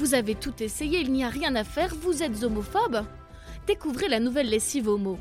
[0.00, 3.04] Vous avez tout essayé, il n'y a rien à faire, vous êtes homophobe
[3.66, 5.18] Découvrez la nouvelle lessive Homo.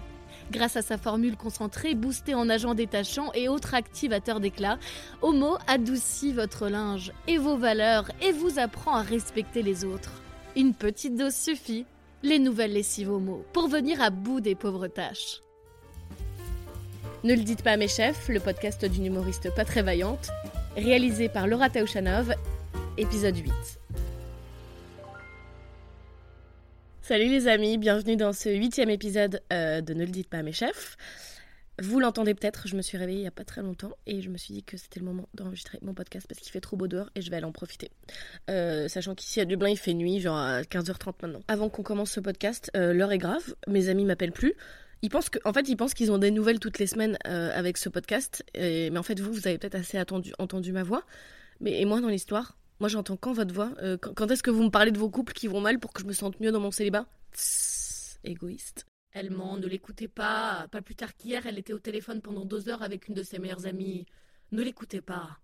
[0.51, 4.79] Grâce à sa formule concentrée, boostée en agents détachants et autres activateurs d'éclat,
[5.21, 10.21] Homo adoucit votre linge et vos valeurs et vous apprend à respecter les autres.
[10.55, 11.85] Une petite dose suffit.
[12.23, 15.41] Les nouvelles lessives Homo pour venir à bout des pauvres tâches.
[17.25, 20.29] Ne le dites pas à mes chefs, le podcast d'une humoriste pas très vaillante,
[20.77, 22.33] réalisé par Laura Taouchanov,
[22.97, 23.78] épisode 8.
[27.09, 30.43] Salut les amis, bienvenue dans ce huitième épisode euh, de Ne le dites pas à
[30.43, 30.95] mes chefs.
[31.81, 34.29] Vous l'entendez peut-être, je me suis réveillée il n'y a pas très longtemps et je
[34.29, 36.87] me suis dit que c'était le moment d'enregistrer mon podcast parce qu'il fait trop beau
[36.87, 37.89] dehors et je vais aller en profiter.
[38.51, 41.41] Euh, sachant qu'ici à Dublin il fait nuit, genre à 15h30 maintenant.
[41.47, 44.53] Avant qu'on commence ce podcast, euh, l'heure est grave, mes amis m'appellent plus.
[45.01, 47.79] Ils pensent que, en fait, ils pensent qu'ils ont des nouvelles toutes les semaines avec
[47.79, 51.03] ce podcast, mais en fait vous, vous avez peut-être assez attendu, entendu ma voix.
[51.59, 54.63] Mais et moi dans l'histoire, moi, j'entends quand votre voix euh, Quand, est-ce que vous
[54.63, 56.59] me parlez de vos couples qui vont mal pour que je me sente mieux dans
[56.59, 57.07] mon célibat
[58.23, 58.85] égoïste.
[59.11, 60.67] Elle ment, ne l'écoutez pas.
[60.71, 63.39] Pas plus tard qu'hier, elle était au téléphone pendant deux heures avec une de ses
[63.39, 64.05] meilleures amies.
[64.51, 65.39] Ne l'écoutez pas.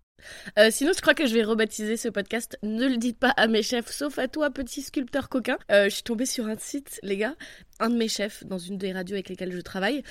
[0.58, 3.48] Euh, sinon, je crois que je vais rebaptiser ce podcast Ne le dites pas à
[3.48, 5.58] mes chefs, sauf à toi, petit sculpteur coquin.
[5.70, 7.36] Euh, je suis tombée sur un site, les gars.
[7.80, 10.02] Un de mes chefs, dans une des radios avec lesquelles je travaille,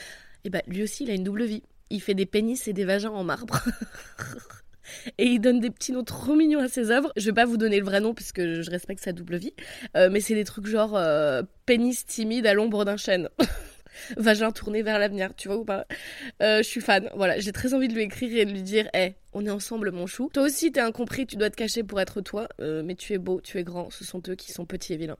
[0.43, 1.63] et bah lui aussi, il a une double vie.
[1.89, 3.59] Il fait des pénis et des vagins en marbre.
[5.17, 7.11] et il donne des petits noms trop mignons à ses œuvres.
[7.15, 9.53] Je vais pas vous donner le vrai nom puisque je respecte sa double vie,
[9.95, 13.29] euh, mais c'est des trucs genre euh, pénis timide à l'ombre d'un chêne.
[14.17, 15.85] Vagin tourné vers l'avenir, tu vois ou pas?
[16.41, 18.89] Euh, Je suis fan, voilà, j'ai très envie de lui écrire et de lui dire
[18.93, 20.29] Hé, hey, on est ensemble, mon chou.
[20.33, 23.39] Toi aussi, t'es incompris, tu dois te cacher pour être toi, mais tu es beau,
[23.41, 25.17] tu es grand, ce sont eux qui sont petits et vilains.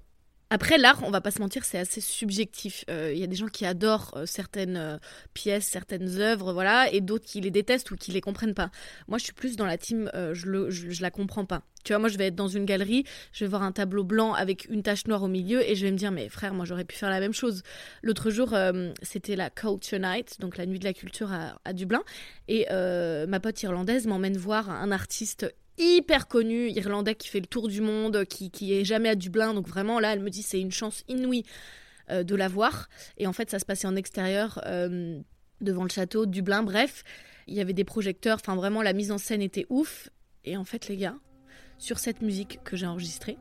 [0.56, 2.86] Après, l'art, on va pas se mentir, c'est assez subjectif.
[2.88, 4.98] Il euh, y a des gens qui adorent euh, certaines euh,
[5.34, 8.72] pièces, certaines œuvres, voilà, et d'autres qui les détestent ou qui les comprennent pas.
[9.10, 10.70] Moi, je suis plus dans la team, je, le,
[11.02, 11.64] la comprends pas.
[11.84, 13.04] Tu vois, moi, je vais être dans une galerie,
[13.34, 15.92] je vais voir un tableau blanc avec une tache noire au milieu, et je vais
[15.92, 17.62] me dire, mais frère, moi, j'aurais pu faire la même chose.
[18.02, 18.56] L'autre jour,
[19.02, 22.04] c'était la Culture Night, donc la nuit de la culture à, à Dublin,
[22.48, 27.68] et ma pote irlandaise m'emmène voir un artiste hyper connu, irlandais qui fait le tour
[27.68, 29.54] du monde, qui, qui est jamais à Dublin.
[29.54, 31.44] Donc vraiment, là, elle me dit c'est une chance inouïe
[32.10, 32.90] euh, de la voir.
[33.18, 35.20] Et en fait, ça se passait en extérieur, euh,
[35.62, 37.04] devant le château, Dublin, bref.
[37.48, 40.10] Il y avait des projecteurs, enfin vraiment, la mise en scène était ouf.
[40.46, 41.16] Et en fait, les gars,
[41.78, 43.38] sur cette musique que j'ai enregistrée,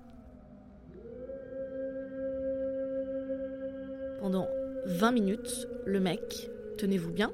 [4.21, 4.49] pendant
[4.87, 7.31] 20 minutes, le mec, tenez-vous bien,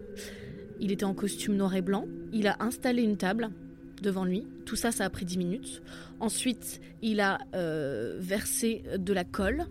[0.81, 3.51] il était en costume noir et blanc, il a installé une table
[4.03, 4.47] devant lui.
[4.65, 5.83] Tout ça, ça a pris 10 minutes.
[6.21, 9.67] Ensuite, il a euh, versé de la colle.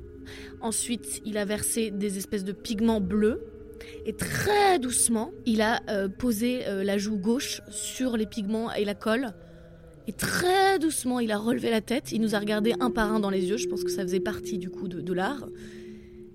[0.62, 3.42] Ensuite, il a versé des espèces de pigments bleus.
[4.06, 8.86] Et très doucement, il a euh, posé euh, la joue gauche sur les pigments et
[8.86, 9.34] la colle.
[10.08, 12.12] Et très doucement, il a relevé la tête.
[12.12, 13.58] Il nous a regardé un par un dans les yeux.
[13.58, 15.48] Je pense que ça faisait partie du coup de, de l'art.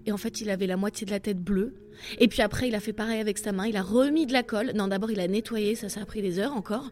[0.06, 1.74] Et en fait, il avait la moitié de la tête bleue.
[2.18, 3.66] Et puis après, il a fait pareil avec sa main.
[3.66, 4.72] Il a remis de la colle.
[4.74, 5.74] Non, d'abord, il a nettoyé.
[5.74, 6.90] Ça, ça a pris des heures encore.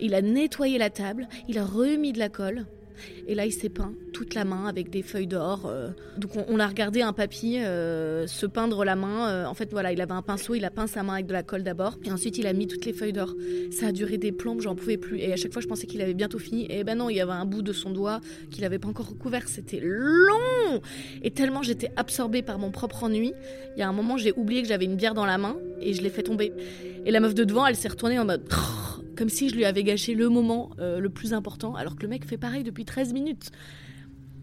[0.00, 2.66] Il a nettoyé la table, il a remis de la colle.
[3.26, 5.66] Et là, il s'est peint toute la main avec des feuilles d'or.
[5.66, 5.90] Euh.
[6.18, 9.28] Donc, on, a regardé un papy euh, se peindre la main.
[9.28, 9.46] Euh.
[9.46, 11.42] en fait, voilà, il avait un pinceau, il a peint sa main avec de la
[11.42, 11.96] colle d'abord.
[12.04, 13.34] Et ensuite, il a mis toutes les feuilles d'or.
[13.70, 15.18] Ça a duré des plombes, j'en pouvais plus.
[15.18, 16.66] Et à chaque fois, je pensais qu'il avait bientôt fini.
[16.70, 19.08] Et ben non, il y avait un bout de son doigt qu'il n'avait pas encore
[19.08, 19.48] recouvert.
[19.48, 20.80] C'était long
[21.22, 23.32] Et tellement j'étais absorbée par mon propre ennui,
[23.76, 25.94] il y a un moment, j'ai oublié que j'avais une bière dans la main et
[25.94, 26.52] je l'ai fait tomber.
[27.06, 28.42] Et la meuf de devant, elle s'est retournée en mode
[29.20, 32.08] comme si je lui avais gâché le moment euh, le plus important, alors que le
[32.08, 33.50] mec fait pareil depuis 13 minutes.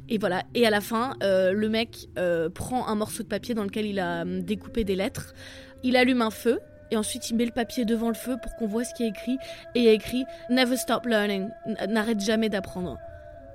[0.07, 3.55] Et voilà, et à la fin, euh, le mec euh, prend un morceau de papier
[3.55, 5.33] dans lequel il a hum, découpé des lettres,
[5.81, 6.59] il allume un feu,
[6.91, 9.07] et ensuite il met le papier devant le feu pour qu'on voit ce qui est
[9.07, 9.39] écrit,
[9.73, 11.49] et il a écrit Never stop learning,
[11.89, 12.99] n'arrête jamais d'apprendre.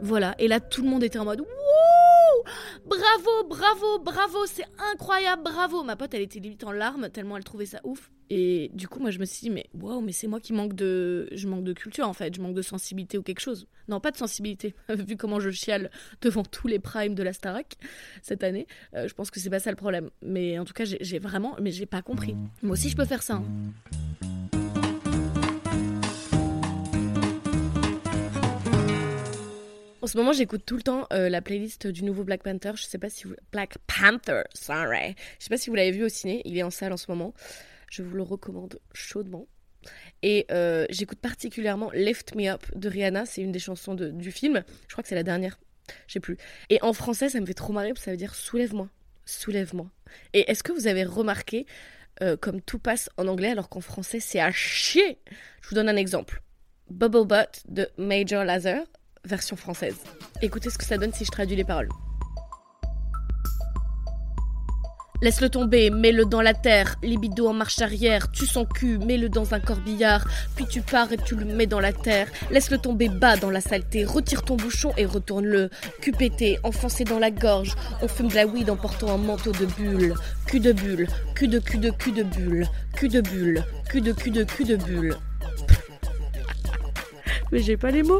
[0.00, 1.44] Voilà, et là tout le monde était en mode
[2.84, 5.84] Bravo, bravo, bravo, c'est incroyable, bravo.
[5.84, 8.10] Ma pote, elle était limite en larmes tellement elle trouvait ça ouf.
[8.34, 10.72] Et du coup, moi, je me suis dit, mais waouh, mais c'est moi qui manque
[10.72, 13.66] de, je manque de culture en fait, je manque de sensibilité ou quelque chose.
[13.88, 14.74] Non, pas de sensibilité.
[14.88, 15.90] Vu comment je chiale
[16.22, 17.76] devant tous les primes de la Starac
[18.22, 20.08] cette année, euh, je pense que c'est pas ça le problème.
[20.22, 22.34] Mais en tout cas, j'ai vraiment, mais j'ai pas compris.
[22.62, 23.34] Moi aussi, je peux faire ça.
[23.34, 23.44] Hein.
[30.00, 32.72] En ce moment, j'écoute tout le temps euh, la playlist du nouveau Black Panther.
[32.76, 35.16] Je sais pas si vous Black Panther, sorry.
[35.38, 36.40] Je sais pas si vous l'avez vu au ciné.
[36.46, 37.34] Il est en salle en ce moment.
[37.92, 39.46] Je vous le recommande chaudement.
[40.22, 43.26] Et euh, j'écoute particulièrement Lift Me Up de Rihanna.
[43.26, 44.64] C'est une des chansons du film.
[44.88, 45.58] Je crois que c'est la dernière.
[46.06, 46.38] Je sais plus.
[46.70, 48.88] Et en français, ça me fait trop marrer parce que ça veut dire soulève-moi.
[49.26, 49.90] Soulève-moi.
[50.32, 51.66] Et est-ce que vous avez remarqué
[52.22, 55.18] euh, comme tout passe en anglais alors qu'en français c'est à chier?
[55.60, 56.42] Je vous donne un exemple.
[56.88, 58.86] Bubble Butt de Major Lazer.
[59.24, 59.96] version française.
[60.40, 61.90] Écoutez ce que ça donne si je traduis les paroles.
[65.22, 69.54] Laisse-le tomber, mets-le dans la terre, libido en marche arrière, tue son cul, mets-le dans
[69.54, 70.26] un corbillard,
[70.56, 72.26] puis tu pars et tu le mets dans la terre.
[72.50, 75.70] Laisse-le tomber bas dans la saleté, retire ton bouchon et retourne-le.
[76.00, 79.52] Cul pété, enfoncé dans la gorge, on fume de la weed en portant un manteau
[79.52, 80.14] de bulle.
[80.46, 82.66] Cul de bulle, cul de cul de cul de bulle,
[82.96, 85.16] cul de bulle, cul de cul de cul de bulle.
[87.52, 88.18] Mais j'ai pas les mots.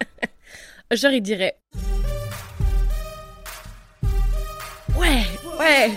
[0.90, 1.58] Genre il dirait
[5.58, 5.90] Ouais.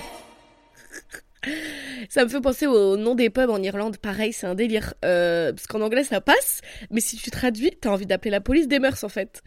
[2.09, 3.97] Ça me fait penser au nom des pubs en Irlande.
[3.97, 4.93] Pareil, c'est un délire.
[5.05, 6.61] Euh, parce qu'en anglais, ça passe.
[6.91, 9.41] Mais si tu traduis, t'as envie d'appeler la police des mœurs, en fait.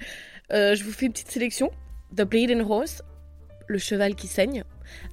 [0.53, 1.71] Euh, je vous fais une petite sélection.
[2.17, 3.03] The Bleeding Horse,
[3.67, 4.65] le cheval qui saigne.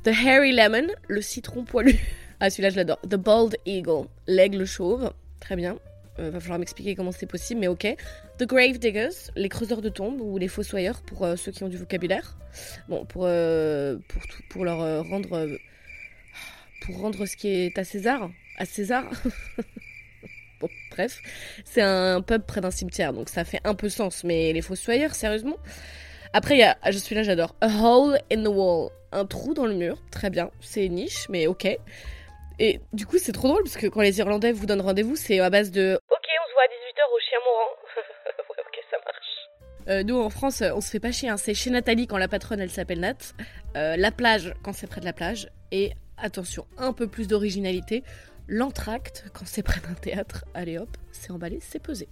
[0.03, 1.95] The Hairy Lemon, le citron poilu.
[2.39, 2.99] Ah, celui-là, je l'adore.
[3.01, 5.11] The Bald Eagle, l'aigle chauve.
[5.39, 5.79] Très bien.
[6.19, 7.95] Euh, va falloir m'expliquer comment c'est possible, mais ok.
[8.37, 11.69] The Grave Diggers, les creuseurs de tombes ou les fossoyeurs pour euh, ceux qui ont
[11.69, 12.37] du vocabulaire.
[12.87, 15.47] Bon, pour, euh, pour, pour leur rendre.
[16.85, 18.29] pour rendre ce qui est à César.
[18.57, 19.05] À César
[20.59, 21.19] Bon, bref.
[21.65, 25.13] C'est un pub près d'un cimetière, donc ça fait un peu sens, mais les fossoyeurs,
[25.13, 25.57] sérieusement
[26.33, 26.77] Après, il y a.
[26.89, 27.55] Je suis là, j'adore.
[27.61, 28.89] A hole in the wall.
[29.11, 29.97] Un trou dans le mur.
[30.11, 30.51] Très bien.
[30.59, 31.67] C'est niche, mais ok.
[32.59, 35.39] Et du coup, c'est trop drôle parce que quand les Irlandais vous donnent rendez-vous, c'est
[35.39, 37.71] à base de on se voit à 18h au chien mourant.
[38.49, 39.33] ouais, ok, ça marche.
[39.89, 41.29] Euh, nous, en France, on se fait pas chier.
[41.29, 41.37] Hein.
[41.37, 43.33] C'est chez Nathalie quand la patronne elle s'appelle Nat.
[43.75, 45.49] Euh, la plage quand c'est près de la plage.
[45.71, 48.03] Et attention, un peu plus d'originalité.
[48.47, 50.45] L'entracte quand c'est près d'un théâtre.
[50.53, 52.07] Allez hop, c'est emballé, c'est pesé.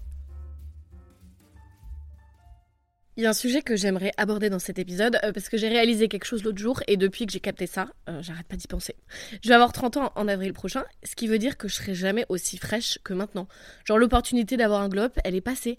[3.18, 5.70] Il y a un sujet que j'aimerais aborder dans cet épisode euh, parce que j'ai
[5.70, 7.88] réalisé quelque chose l'autre jour et depuis que j'ai capté ça,
[8.20, 8.96] j'arrête pas d'y penser.
[9.42, 11.96] Je vais avoir 30 ans en avril prochain, ce qui veut dire que je serai
[11.96, 13.48] jamais aussi fraîche que maintenant.
[13.86, 15.78] Genre l'opportunité d'avoir un globe, elle est passée.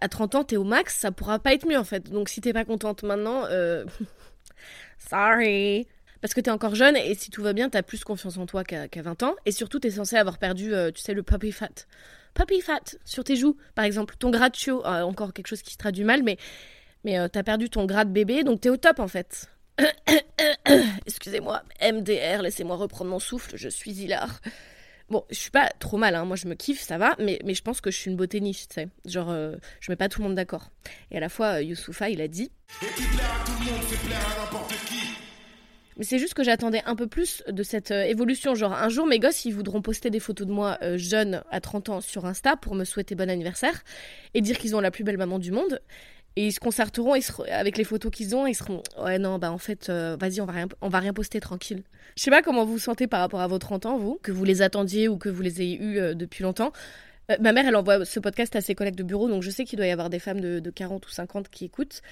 [0.00, 2.10] À 30 ans, t'es au max, ça pourra pas être mieux en fait.
[2.10, 3.84] Donc si t'es pas contente maintenant, euh...
[4.98, 5.86] sorry.
[6.20, 8.62] Parce que t'es encore jeune et si tout va bien, t'as plus confiance en toi
[8.62, 9.34] qu'à 20 ans.
[9.46, 11.68] Et surtout, t'es censé avoir perdu, euh, tu sais, le puppy fat.
[12.34, 14.14] Puppy fat sur tes joues, par exemple.
[14.18, 16.36] Ton grattio, euh, encore quelque chose qui se traduit mal, mais,
[17.04, 19.50] mais euh, t'as perdu ton gras de bébé, donc t'es au top en fait.
[21.06, 24.40] Excusez-moi, MDR, laissez-moi reprendre mon souffle, je suis hilar.
[25.10, 26.24] Bon, je suis pas trop mal, hein.
[26.24, 28.68] moi je me kiffe, ça va, mais, je pense que je suis une beauté niche,
[28.68, 28.88] tu sais.
[29.06, 29.34] Genre,
[29.80, 30.70] je mets pas tout le monde d'accord.
[31.10, 32.50] Et à la fois, Youssoufa, il a dit.
[32.82, 32.88] Et à
[33.44, 35.00] tout le monde, c'est plaire à n'importe qui.
[36.00, 38.54] Mais c'est juste que j'attendais un peu plus de cette euh, évolution.
[38.54, 41.60] Genre, un jour, mes gosses, ils voudront poster des photos de moi euh, jeune à
[41.60, 43.82] 30 ans sur Insta pour me souhaiter bon anniversaire
[44.32, 45.82] et dire qu'ils ont la plus belle maman du monde.
[46.36, 47.14] Et ils se concerteront
[47.50, 50.40] avec les photos qu'ils ont et ils seront Ouais, non, bah en fait, euh, vas-y,
[50.40, 51.82] on va, rien, on va rien poster tranquille.
[52.16, 54.30] Je sais pas comment vous vous sentez par rapport à vos 30 ans, vous, que
[54.32, 56.72] vous les attendiez ou que vous les ayez eus depuis longtemps.
[57.40, 59.76] ma mère, elle envoie ce podcast à ses collègues de bureau, donc je sais qu'il
[59.76, 62.02] doit y avoir des femmes de, de 40 ou 50 qui écoutent.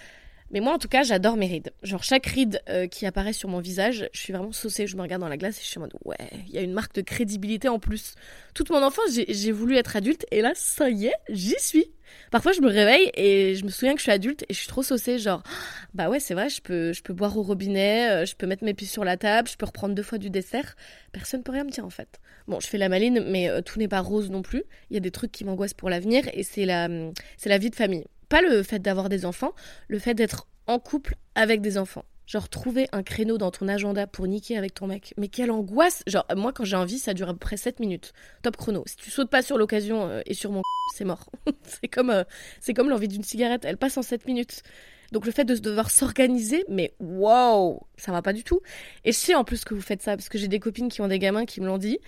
[0.50, 1.72] Mais moi, en tout cas, j'adore mes rides.
[1.82, 4.86] Genre, chaque ride euh, qui apparaît sur mon visage, je suis vraiment saucée.
[4.86, 6.16] Je me regarde dans la glace et je suis en mode, ouais,
[6.46, 8.14] il y a une marque de crédibilité en plus.
[8.54, 11.90] Toute mon enfance, j'ai voulu être adulte et là, ça y est, j'y suis.
[12.30, 14.68] Parfois, je me réveille et je me souviens que je suis adulte et je suis
[14.68, 15.18] trop saucée.
[15.18, 15.42] Genre,
[15.94, 18.64] bah ouais, c'est vrai, je peux, je peux boire au robinet, euh, je peux mettre
[18.64, 20.76] mes pieds sur la table, je peux reprendre deux fois du dessert.
[21.12, 22.20] Personne peut rien me dire en fait.
[22.46, 24.64] Bon, je fais la maline, mais euh, tout n'est pas rose non plus.
[24.90, 26.88] Il y a des trucs qui m'angoissent pour l'avenir et c'est la,
[27.36, 28.06] c'est la vie de famille.
[28.28, 29.52] Pas le fait d'avoir des enfants,
[29.88, 32.04] le fait d'être en couple avec des enfants.
[32.28, 35.14] Genre, trouver un créneau dans ton agenda pour niquer avec ton mec.
[35.16, 38.12] Mais quelle angoisse Genre, moi, quand j'ai envie, ça dure à peu près 7 minutes.
[38.42, 38.82] Top chrono.
[38.84, 40.60] Si tu sautes pas sur l'occasion euh, et sur mon
[40.94, 41.30] c'est mort.
[41.62, 42.24] c'est comme, euh,
[42.60, 43.64] c'est comme l'envie d'une cigarette.
[43.64, 44.62] Elle passe en 7 minutes.
[45.10, 48.60] Donc, le fait de devoir s'organiser, mais waouh Ça va pas du tout.
[49.06, 51.00] Et je sais en plus que vous faites ça, parce que j'ai des copines qui
[51.00, 51.98] ont des gamins qui me l'ont dit.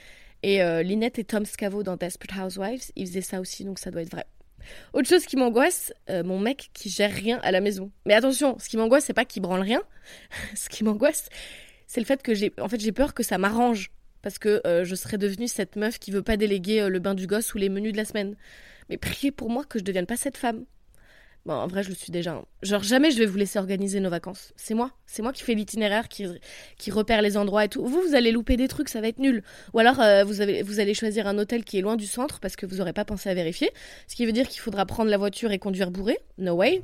[0.43, 3.91] Et euh, Linette et Tom Scavo dans Desperate Housewives, ils faisaient ça aussi, donc ça
[3.91, 4.27] doit être vrai.
[4.93, 7.91] Autre chose qui m'angoisse, euh, mon mec qui gère rien à la maison.
[8.07, 9.83] Mais attention, ce qui m'angoisse, c'est pas qu'il branle rien.
[10.55, 11.29] ce qui m'angoisse,
[11.87, 13.91] c'est le fait que j'ai, en fait, peur que ça m'arrange
[14.23, 17.15] parce que euh, je serais devenue cette meuf qui veut pas déléguer euh, le bain
[17.15, 18.37] du gosse ou les menus de la semaine.
[18.89, 20.65] Mais priez pour moi que je devienne pas cette femme.
[21.49, 22.33] En vrai, je le suis déjà.
[22.33, 22.45] Hein.
[22.63, 24.53] Genre, jamais je vais vous laisser organiser nos vacances.
[24.57, 24.93] C'est moi.
[25.07, 26.27] C'est moi qui fais l'itinéraire, qui,
[26.91, 27.85] repère les endroits et tout.
[27.85, 29.43] Vous, vous allez louper des trucs, ça va être nul.
[29.73, 32.67] Ou alors, euh, vous allez choisir un hôtel qui est loin du centre parce que
[32.67, 33.71] vous n'aurez pas pensé à vérifier.
[34.07, 36.19] Ce qui veut dire qu'il faudra prendre la voiture et conduire bourré.
[36.39, 36.83] No way.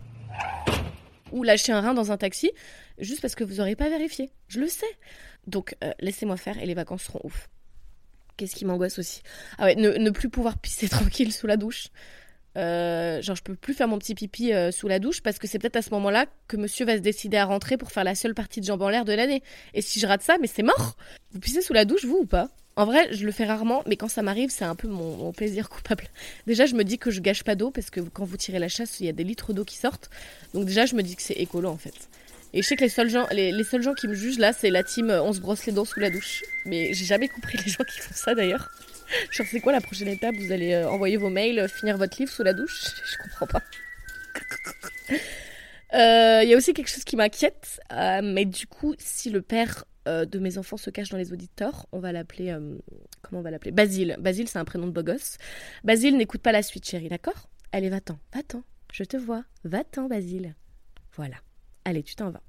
[1.33, 2.51] Ou lâcher un rein dans un taxi,
[2.99, 4.31] juste parce que vous n'aurez pas vérifié.
[4.49, 4.87] Je le sais.
[5.47, 7.49] Donc, euh, laissez-moi faire et les vacances seront ouf.
[8.37, 9.23] Qu'est-ce qui m'angoisse aussi
[9.59, 11.89] Ah ouais, ne plus pouvoir pisser tranquille sous la douche.
[12.57, 15.47] Euh, genre, je peux plus faire mon petit pipi euh, sous la douche parce que
[15.47, 18.15] c'est peut-être à ce moment-là que monsieur va se décider à rentrer pour faire la
[18.15, 19.43] seule partie de jambes en l'air de l'année.
[19.75, 20.97] Et si je rate ça, mais c'est mort
[21.33, 22.49] Vous pissez sous la douche, vous ou pas?
[22.79, 25.71] En vrai, je le fais rarement, mais quand ça m'arrive, c'est un peu mon, plaisir
[25.71, 26.05] coupable.
[26.47, 28.69] Déjà, je me dis que je gâche pas d'eau parce que quand vous tirez la
[28.69, 30.11] chasse, il y a des litres d'eau qui sortent.
[30.53, 31.95] Donc déjà, je me dis que c'est écolo en fait.
[32.53, 34.71] Et je sais que les seuls gens, les, seuls gens qui me jugent là, c'est
[34.71, 36.43] la team euh, on se brosse les dents sous la douche.
[36.65, 38.71] Mais j'ai jamais compris les gens qui font ça d'ailleurs.
[39.31, 40.35] Genre, c'est quoi la prochaine étape?
[40.37, 42.85] Vous allez euh, envoyer vos mails, euh, finir votre livre sous la douche?
[43.11, 43.63] Je comprends pas.
[45.93, 47.81] Il y a aussi quelque chose qui m'inquiète,
[48.23, 52.01] mais du coup, si le père de mes enfants se cache dans les auditeurs, on
[52.01, 52.55] va l'appeler.
[53.23, 53.71] comment on va l'appeler?
[53.71, 54.17] Basile.
[54.19, 55.39] Basile, c'est un prénom de beau gosse.
[55.85, 57.49] Basile n'écoute pas la suite, chérie, d'accord?
[57.73, 58.63] Allez, va-t'en, va-t'en,
[58.93, 59.45] je te vois.
[59.65, 60.55] Va-t'en, Basile.
[61.15, 61.37] Voilà.
[61.87, 62.43] Allez, tu t'en vas.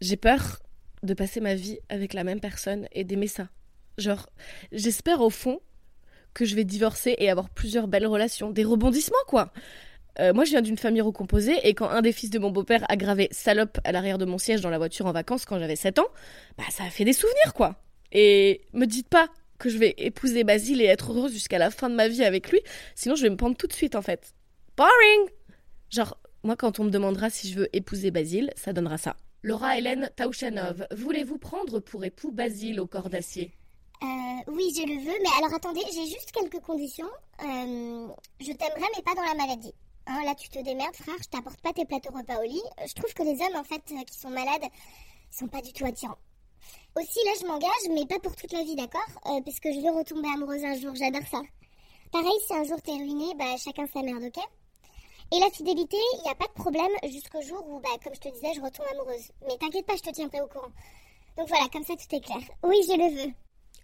[0.00, 0.60] J'ai peur
[1.02, 3.48] de passer ma vie avec la même personne et d'aimer ça.
[3.98, 4.30] Genre,
[4.70, 5.58] j'espère au fond
[6.34, 9.52] que je vais divorcer et avoir plusieurs belles relations, des rebondissements quoi.
[10.20, 12.84] Euh, moi, je viens d'une famille recomposée et quand un des fils de mon beau-père
[12.88, 15.74] a gravé salope à l'arrière de mon siège dans la voiture en vacances quand j'avais
[15.74, 16.06] 7 ans,
[16.56, 17.82] bah ça a fait des souvenirs quoi.
[18.12, 19.26] Et me dites pas
[19.58, 22.52] que je vais épouser Basile et être heureuse jusqu'à la fin de ma vie avec
[22.52, 22.60] lui,
[22.94, 24.32] sinon je vais me prendre tout de suite en fait.
[24.76, 25.28] Boring
[25.90, 29.16] Genre, moi, quand on me demandera si je veux épouser Basile, ça donnera ça.
[29.42, 33.52] Laura Hélène Tauchanov, voulez-vous prendre pour époux Basile au corps d'acier?
[34.02, 37.08] Euh, oui, je le veux, mais alors attendez, j'ai juste quelques conditions.
[37.42, 38.08] Euh,
[38.40, 39.72] je t'aimerais, mais pas dans la maladie.
[40.06, 42.62] Hein, là, tu te démerdes, frère, je t'apporte pas tes plateaux repas au lit.
[42.80, 44.64] Euh, je trouve que les hommes, en fait, qui sont malades,
[45.30, 46.18] sont pas du tout attirants.
[46.96, 49.08] Aussi, là, je m'engage, mais pas pour toute la vie, d'accord?
[49.44, 51.40] Parce que je veux retomber amoureuse un jour, j'adore ça.
[52.12, 54.44] Pareil, si un jour t'es ruiné, bah chacun sa merde, ok?
[55.34, 58.20] Et la fidélité, il n'y a pas de problème jusqu'au jour où, bah, comme je
[58.20, 59.32] te disais, je retombe amoureuse.
[59.46, 60.70] Mais t'inquiète pas, je te tiendrai au courant.
[61.36, 62.38] Donc voilà, comme ça tout est clair.
[62.62, 63.32] Oui, je le veux.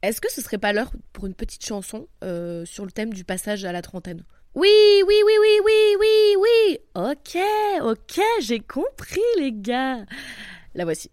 [0.03, 3.25] Est-ce que ce serait pas l'heure pour une petite chanson euh, sur le thème du
[3.25, 4.25] passage à la trentaine?
[4.55, 4.69] Oui,
[5.07, 6.79] oui, oui, oui, oui, oui, oui.
[6.95, 7.37] Ok,
[7.83, 10.05] ok, j'ai compris les gars.
[10.75, 11.11] La voici.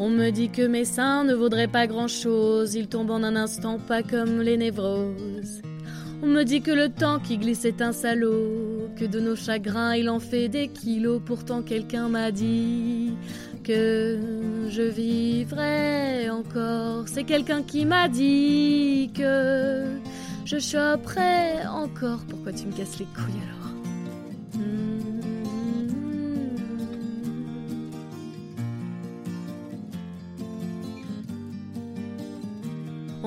[0.00, 3.78] On me dit que mes seins ne vaudraient pas grand-chose, ils tombent en un instant
[3.78, 5.62] pas comme les névroses.
[6.20, 9.94] On me dit que le temps qui glisse est un salaud, que de nos chagrins
[9.94, 11.20] il en fait des kilos.
[11.24, 13.12] Pourtant quelqu'un m'a dit
[13.62, 14.18] que
[14.68, 17.04] je vivrai encore.
[17.06, 19.84] C'est quelqu'un qui m'a dit que
[20.44, 22.20] je choperai encore.
[22.28, 23.57] Pourquoi tu me casses les couilles alors?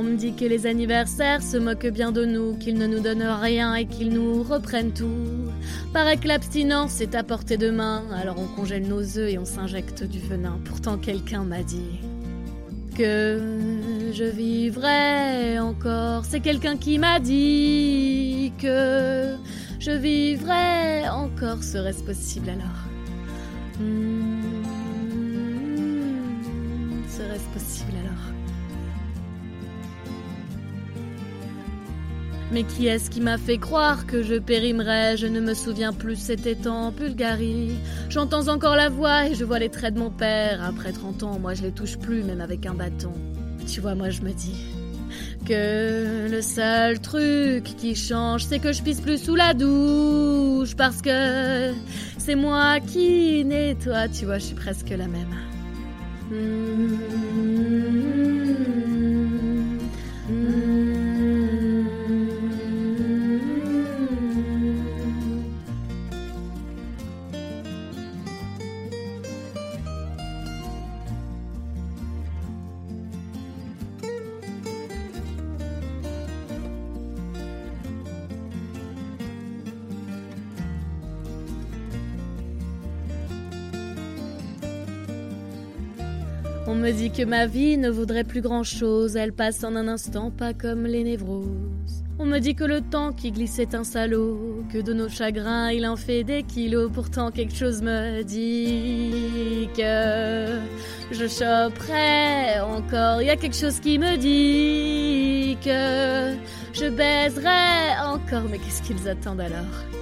[0.01, 3.21] On me dit que les anniversaires se moquent bien de nous, qu'ils ne nous donnent
[3.21, 5.51] rien et qu'ils nous reprennent tout.
[5.93, 9.45] Paraît que l'abstinence est à portée de main, alors on congèle nos œufs et on
[9.45, 10.59] s'injecte du venin.
[10.65, 11.99] Pourtant quelqu'un m'a dit
[12.97, 13.59] que
[14.11, 16.25] je vivrai encore.
[16.25, 19.35] C'est quelqu'un qui m'a dit que
[19.79, 21.61] je vivrai encore.
[21.61, 22.87] Serait-ce possible alors?
[23.79, 24.41] Hmm.
[27.07, 28.40] Serait-ce possible alors?
[32.51, 35.15] Mais qui est-ce qui m'a fait croire que je périmerais?
[35.15, 37.71] Je ne me souviens plus, c'était en Bulgarie.
[38.09, 40.61] J'entends encore la voix et je vois les traits de mon père.
[40.61, 43.13] Après 30 ans, moi je les touche plus, même avec un bâton.
[43.67, 44.55] Tu vois, moi je me dis
[45.47, 51.01] que le seul truc qui change, c'est que je pisse plus sous la douche parce
[51.01, 51.71] que
[52.17, 54.09] c'est moi qui nettoie.
[54.09, 55.35] Tu vois, je suis presque la même.
[56.33, 58.20] On
[87.11, 91.03] que ma vie ne vaudrait plus grand-chose, elle passe en un instant, pas comme les
[91.03, 92.03] névroses.
[92.19, 95.71] On me dit que le temps qui glisse est un salaud, que de nos chagrins
[95.71, 96.91] il en fait des kilos.
[96.93, 100.59] Pourtant quelque chose me dit que
[101.11, 103.21] je choperai encore.
[103.21, 106.37] Il y a quelque chose qui me dit que
[106.73, 108.43] je baiserai encore.
[108.49, 110.00] Mais qu'est-ce qu'ils attendent alors?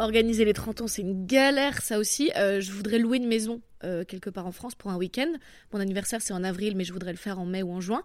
[0.00, 2.30] Organiser les 30 ans, c'est une galère, ça aussi.
[2.36, 5.32] Euh, je voudrais louer une maison euh, quelque part en France pour un week-end.
[5.72, 8.04] Mon anniversaire, c'est en avril, mais je voudrais le faire en mai ou en juin.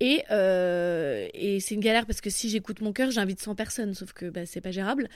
[0.00, 3.94] Et, euh, et c'est une galère parce que si j'écoute mon cœur, j'invite 100 personnes,
[3.94, 5.08] sauf que bah, c'est pas gérable.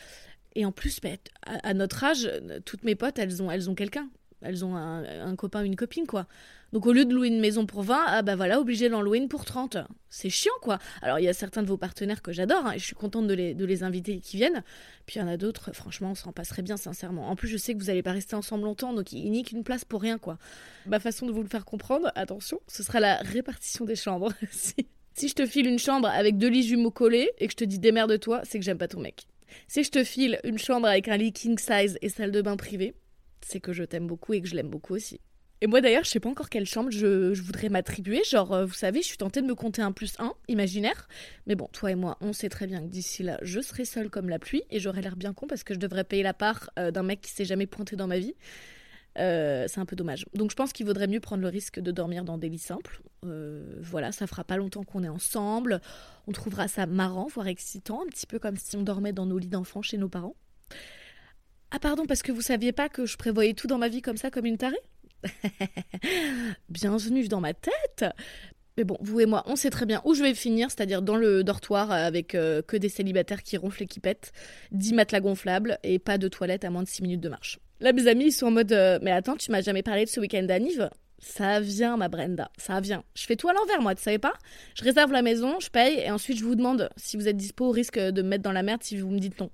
[0.54, 1.10] Et en plus, bah,
[1.44, 2.30] à, notre âge,
[2.64, 4.08] toutes mes potes, elles ont, elles ont quelqu'un.
[4.42, 6.26] Elles ont un, un copain une copine, quoi.
[6.72, 9.18] Donc au lieu de louer une maison pour 20, ah bah voilà, obligé d'en louer
[9.18, 9.78] une pour 30.
[10.10, 10.78] C'est chiant quoi.
[11.00, 13.26] Alors il y a certains de vos partenaires que j'adore hein, et je suis contente
[13.26, 14.64] de les, de les inviter qui viennent.
[15.06, 17.28] Puis il y en a d'autres, franchement, on s'en passerait bien sincèrement.
[17.28, 19.42] En plus, je sais que vous n'allez pas rester ensemble longtemps, donc il n'y a
[19.44, 20.38] qu'une place pour rien quoi.
[20.86, 24.32] Ma façon de vous le faire comprendre, attention, ce sera la répartition des chambres.
[24.50, 24.74] si,
[25.14, 27.64] si je te file une chambre avec deux lits jumeaux collés et que je te
[27.64, 29.28] dis démerde-toi, c'est que j'aime pas ton mec.
[29.68, 32.56] Si je te file une chambre avec un lit king size et salle de bain
[32.56, 32.94] privée,
[33.46, 35.20] c'est que je t'aime beaucoup et que je l'aime beaucoup aussi.
[35.62, 38.22] Et moi d'ailleurs, je sais pas encore quelle chambre je, voudrais m'attribuer.
[38.24, 41.08] Genre, euh, vous savez, je suis tentée de me compter un plus un imaginaire.
[41.46, 44.10] Mais bon, toi et moi, on sait très bien que d'ici là, je serai seule
[44.10, 46.70] comme la pluie et j'aurai l'air bien con parce que je devrais payer la part
[46.78, 48.34] euh, d'un mec qui s'est jamais pointé dans ma vie.
[49.18, 50.26] Euh, c'est un peu dommage.
[50.34, 53.00] Donc je pense qu'il vaudrait mieux prendre le risque de dormir dans des lits simples.
[53.80, 55.80] voilà, ça fera pas longtemps qu'on est ensemble.
[56.26, 59.38] On trouvera ça marrant, voire excitant, un petit peu comme si on dormait dans nos
[59.38, 60.36] lits d'enfants chez nos parents.
[61.70, 64.16] Ah pardon, parce que vous saviez pas que je prévoyais tout dans ma vie comme
[64.16, 64.76] ça, comme une tarée?
[66.68, 68.04] Bienvenue dans ma tête
[68.76, 71.16] mais bon, vous et moi, on sait très bien où je vais finir, c'est-à-dire dans
[71.16, 74.32] le dortoir avec euh, que des célibataires qui ronflent et qui pètent,
[74.72, 77.58] 10 matelas gonflables et pas de toilette à moins de 6 minutes de marche.
[77.80, 80.10] Là, mes amis, ils sont en mode euh, Mais attends, tu m'as jamais parlé de
[80.10, 83.02] ce week-end d'Aniv Ça vient, ma Brenda, ça vient.
[83.14, 84.34] Je fais tout à l'envers, moi, tu savais pas?
[84.74, 87.68] Je réserve la maison, je paye et ensuite je vous demande si vous êtes dispo
[87.68, 89.50] au risque de me mettre dans la merde si vous me dites non.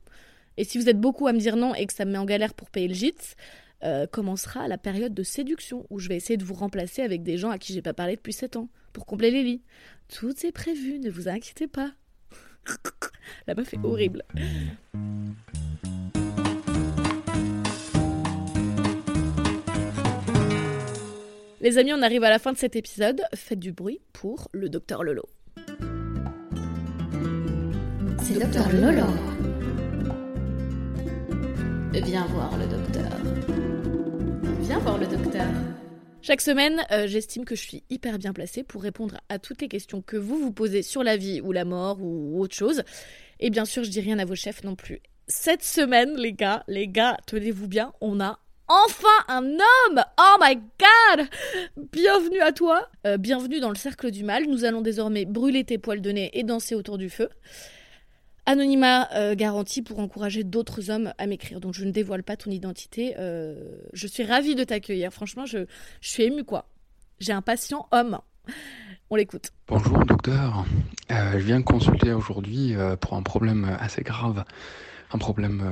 [0.57, 2.25] Et si vous êtes beaucoup à me dire non et que ça me met en
[2.25, 3.37] galère pour payer le gîte,
[3.85, 7.37] euh, commencera la période de séduction où je vais essayer de vous remplacer avec des
[7.37, 9.63] gens à qui j'ai pas parlé depuis 7 ans pour combler les lits.
[10.09, 11.93] Tout est prévu, ne vous inquiétez pas.
[13.47, 14.25] La meuf est horrible.
[21.61, 23.23] Les amis, on arrive à la fin de cet épisode.
[23.35, 25.25] Faites du bruit pour le docteur Lolo.
[28.21, 29.07] C'est docteur Lolo.
[32.01, 33.11] Viens voir le docteur.
[34.61, 35.47] Viens voir le docteur.
[36.23, 39.69] Chaque semaine, euh, j'estime que je suis hyper bien placée pour répondre à toutes les
[39.69, 42.83] questions que vous vous posez sur la vie ou la mort ou autre chose.
[43.41, 45.01] Et bien sûr, je dis rien à vos chefs non plus.
[45.29, 50.55] Cette semaine, les gars, les gars, tenez-vous bien, on a enfin un homme Oh my
[50.57, 51.29] god
[51.93, 54.47] Bienvenue à toi euh, Bienvenue dans le cercle du mal.
[54.47, 57.29] Nous allons désormais brûler tes poils de nez et danser autour du feu.
[58.45, 61.61] Anonymat euh, garanti pour encourager d'autres hommes à m'écrire.
[61.61, 63.15] Donc je ne dévoile pas ton identité.
[63.19, 65.13] Euh, je suis ravie de t'accueillir.
[65.13, 65.67] Franchement, je,
[66.01, 66.67] suis émue quoi.
[67.21, 68.19] J'ai un patient homme.
[69.11, 69.53] On l'écoute.
[69.69, 70.65] Bonjour docteur.
[71.11, 74.45] Euh, je viens consulter aujourd'hui pour un problème assez grave.
[75.13, 75.63] Un problème,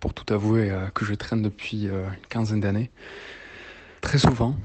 [0.00, 2.90] pour tout avouer, que je traîne depuis une quinzaine d'années.
[4.00, 4.56] Très souvent,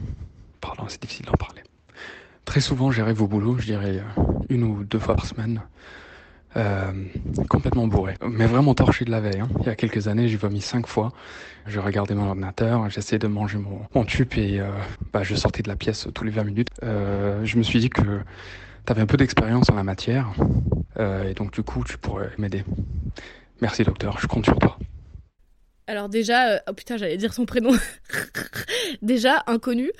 [0.60, 1.62] pardon, c'est difficile d'en parler.
[2.44, 4.02] Très souvent, j'arrive au boulot, je dirais
[4.50, 5.62] une ou deux fois par semaine.
[6.56, 6.92] Euh,
[7.50, 8.16] complètement bourré.
[8.28, 9.40] Mais vraiment torché de la veille.
[9.42, 9.50] Hein.
[9.60, 11.12] Il y a quelques années, j'ai vomi cinq fois.
[11.66, 14.72] Je regardais mon ordinateur, j'essayais de manger mon, mon tube et euh,
[15.12, 16.70] bah, je sortais de la pièce tous les 20 minutes.
[16.84, 20.32] Euh, je me suis dit que tu avais un peu d'expérience en la matière
[21.00, 22.64] et donc du coup, tu pourrais m'aider.
[23.62, 24.80] Merci docteur, je compte sur toi.
[25.86, 27.72] Alors déjà, oh putain, j'allais dire son prénom.
[29.04, 29.92] déjà, inconnu.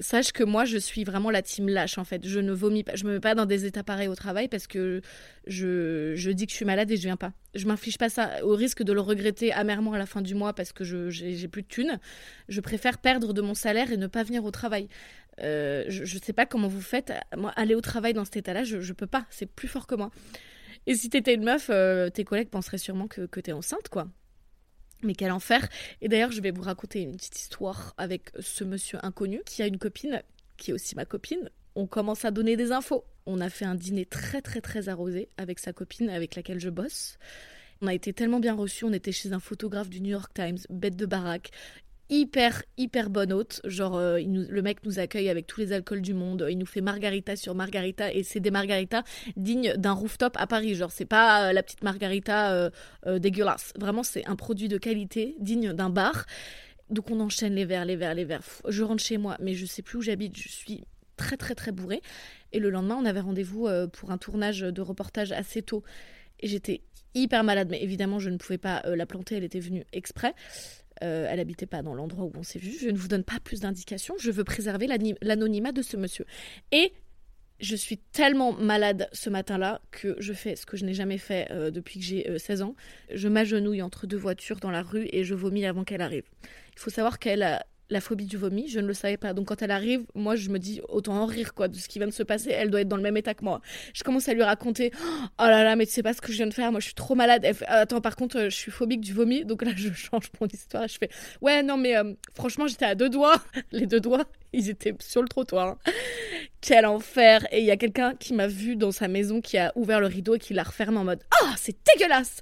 [0.00, 2.26] Sache que moi, je suis vraiment la team lâche en fait.
[2.26, 4.66] Je ne vomis pas, je me mets pas dans des états pareils au travail parce
[4.66, 5.00] que
[5.46, 7.32] je, je dis que je suis malade et je viens pas.
[7.54, 10.52] Je m'inflige pas ça au risque de le regretter amèrement à la fin du mois
[10.52, 11.98] parce que je j'ai plus de thunes.
[12.48, 14.88] Je préfère perdre de mon salaire et ne pas venir au travail.
[15.40, 17.12] Euh, je, ne sais pas comment vous faites.
[17.36, 19.26] Moi, aller au travail dans cet état-là, je, je peux pas.
[19.30, 20.10] C'est plus fort que moi.
[20.86, 24.08] Et si t'étais une meuf, euh, tes collègues penseraient sûrement que, que t'es enceinte, quoi.
[25.02, 25.68] Mais quel enfer
[26.00, 29.66] Et d'ailleurs, je vais vous raconter une petite histoire avec ce monsieur inconnu qui a
[29.66, 30.22] une copine,
[30.56, 31.50] qui est aussi ma copine.
[31.76, 33.04] On commence à donner des infos.
[33.26, 36.70] On a fait un dîner très très très arrosé avec sa copine avec laquelle je
[36.70, 37.18] bosse.
[37.80, 40.58] On a été tellement bien reçus, on était chez un photographe du New York Times,
[40.68, 41.52] bête de baraque
[42.10, 43.60] hyper hyper bonne hôte.
[43.64, 46.46] Genre euh, le mec nous accueille avec tous les alcools du monde.
[46.50, 49.02] Il nous fait margarita sur margarita et c'est des margaritas
[49.36, 50.74] dignes d'un rooftop à Paris.
[50.74, 52.70] Genre c'est pas euh, la petite margarita
[53.06, 53.72] euh, dégueulasse.
[53.78, 56.26] Vraiment c'est un produit de qualité digne d'un bar.
[56.90, 58.42] Donc on enchaîne les verres les verres les verres.
[58.68, 60.36] Je rentre chez moi mais je sais plus où j'habite.
[60.36, 60.84] Je suis
[61.16, 62.00] très très très bourrée.
[62.52, 65.82] Et le lendemain on avait rendez-vous pour un tournage de reportage assez tôt.
[66.40, 66.80] Et j'étais
[67.14, 67.68] hyper malade.
[67.70, 69.36] Mais évidemment je ne pouvais pas la planter.
[69.36, 70.34] Elle était venue exprès
[71.02, 72.76] euh, elle habitait pas dans l'endroit où on s'est vu.
[72.80, 74.14] Je ne vous donne pas plus d'indications.
[74.18, 74.86] Je veux préserver
[75.22, 76.24] l'anonymat de ce monsieur.
[76.72, 76.92] Et
[77.60, 81.48] je suis tellement malade ce matin-là que je fais ce que je n'ai jamais fait
[81.50, 82.74] euh, depuis que j'ai 16 euh, ans.
[83.12, 86.24] Je m'agenouille entre deux voitures dans la rue et je vomis avant qu'elle arrive.
[86.74, 89.32] Il faut savoir qu'elle la phobie du vomi, je ne le savais pas.
[89.32, 91.98] Donc quand elle arrive, moi je me dis autant en rire quoi de ce qui
[91.98, 92.50] vient de se passer.
[92.50, 93.60] Elle doit être dans le même état que moi.
[93.94, 96.36] Je commence à lui raconter oh là là mais tu sais pas ce que je
[96.36, 96.70] viens de faire.
[96.70, 97.46] Moi je suis trop malade.
[97.66, 99.44] Attends par contre je suis phobique du vomi.
[99.44, 100.86] Donc là je change mon histoire.
[100.86, 101.08] Je fais
[101.40, 103.42] ouais non mais euh, franchement j'étais à deux doigts.
[103.72, 105.78] Les deux doigts ils étaient sur le trottoir.
[106.60, 109.72] Quel enfer Et il y a quelqu'un qui m'a vu dans sa maison qui a
[109.76, 112.40] ouvert le rideau et qui l'a refermé en mode ah c'est dégueulasse.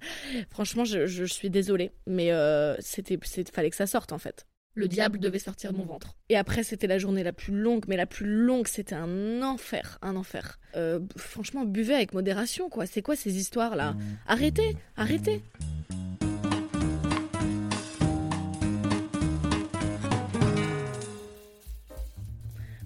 [0.51, 3.19] Franchement je, je, suis désolée mais euh, c'était
[3.53, 4.47] fallait que ça sorte en fait
[4.77, 6.15] le diable devait sortir de mon ventre.
[6.29, 9.99] Et après, c'était la journée la plus longue, mais la plus longue, c'était un enfer,
[10.03, 10.59] un enfer.
[10.77, 12.87] Euh, franchement, buvez avec modération, quoi.
[12.87, 13.93] C'est quoi ces histoires-là?
[13.93, 14.01] Mmh.
[14.27, 15.43] Arrêtez, arrêtez.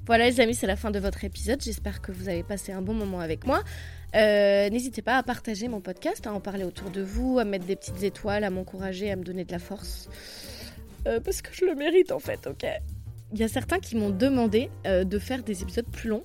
[0.07, 1.61] Voilà les amis, c'est la fin de votre épisode.
[1.61, 3.62] J'espère que vous avez passé un bon moment avec moi.
[4.16, 7.66] Euh, n'hésitez pas à partager mon podcast, à en parler autour de vous, à mettre
[7.66, 10.09] des petites étoiles, à m'encourager, à me donner de la force.
[11.06, 12.66] Euh, parce que je le mérite en fait, ok
[13.32, 16.24] Il y a certains qui m'ont demandé euh, de faire des épisodes plus longs.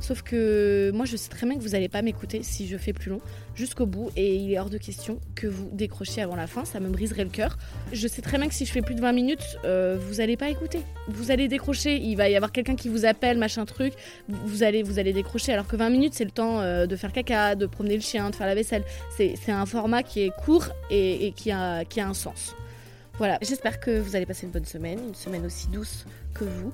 [0.00, 2.92] Sauf que moi, je sais très bien que vous n'allez pas m'écouter si je fais
[2.92, 3.20] plus long
[3.54, 4.10] jusqu'au bout.
[4.16, 6.64] Et il est hors de question que vous décrochiez avant la fin.
[6.64, 7.56] Ça me briserait le cœur.
[7.92, 10.36] Je sais très bien que si je fais plus de 20 minutes, euh, vous n'allez
[10.36, 10.80] pas écouter.
[11.08, 11.96] Vous allez décrocher.
[11.96, 13.94] Il va y avoir quelqu'un qui vous appelle, machin truc.
[14.28, 15.52] Vous allez, vous allez décrocher.
[15.52, 18.34] Alors que 20 minutes, c'est le temps de faire caca, de promener le chien, de
[18.34, 18.84] faire la vaisselle.
[19.16, 22.56] C'est un format qui est court et, qui, a, qui a un sens.
[23.18, 26.72] Voilà, j'espère que vous allez passer une bonne semaine, une semaine aussi douce que vous.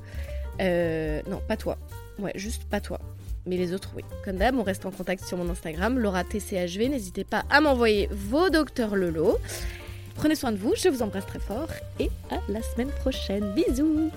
[0.61, 1.76] Euh, non, pas toi.
[2.18, 2.98] Ouais, juste pas toi.
[3.46, 4.05] Mais les autres, oui.
[4.24, 6.88] Comme d'hab, on reste en contact sur mon Instagram, Laura TCHV.
[6.88, 9.38] N'hésitez pas à m'envoyer vos docteurs Lolo.
[10.14, 13.53] Prenez soin de vous, je vous embrasse très fort et à la semaine prochaine.
[13.55, 14.11] Bisous